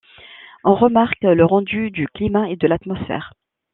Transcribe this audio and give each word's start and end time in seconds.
On 0.63 0.73
remarque 0.73 1.21
le 1.21 1.45
rendu 1.45 1.91
du 1.91 2.07
climat 2.07 2.49
et 2.49 2.55
de 2.55 2.65
l’atmosphère. 2.65 3.33